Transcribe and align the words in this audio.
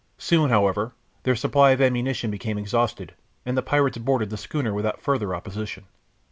Soon, 0.17 0.49
however, 0.49 0.93
their 1.21 1.35
supply 1.35 1.69
of 1.69 1.79
ammunition 1.79 2.31
became 2.31 2.57
exhausted, 2.57 3.13
and 3.45 3.55
the 3.55 3.61
pirates 3.61 3.99
boarded 3.99 4.31
the 4.31 4.35
schooner 4.35 4.73
without 4.73 4.99
further 4.99 5.35
opposition. 5.35 5.85